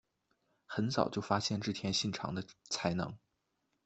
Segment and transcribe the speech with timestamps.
[0.65, 3.15] 很早就发现织田信长的才能。